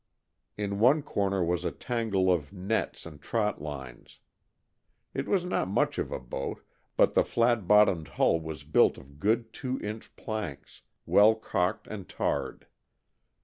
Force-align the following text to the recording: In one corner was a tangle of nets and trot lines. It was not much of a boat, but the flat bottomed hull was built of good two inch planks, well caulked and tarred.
In 0.57 0.79
one 0.79 1.03
corner 1.03 1.43
was 1.43 1.63
a 1.63 1.71
tangle 1.71 2.31
of 2.31 2.51
nets 2.51 3.05
and 3.05 3.21
trot 3.21 3.61
lines. 3.61 4.19
It 5.13 5.27
was 5.27 5.45
not 5.45 5.67
much 5.67 5.99
of 5.99 6.11
a 6.11 6.17
boat, 6.19 6.65
but 6.97 7.13
the 7.13 7.23
flat 7.23 7.67
bottomed 7.67 8.07
hull 8.07 8.39
was 8.39 8.63
built 8.63 8.97
of 8.97 9.19
good 9.19 9.53
two 9.53 9.79
inch 9.81 10.15
planks, 10.15 10.81
well 11.05 11.35
caulked 11.35 11.85
and 11.85 12.09
tarred. 12.09 12.65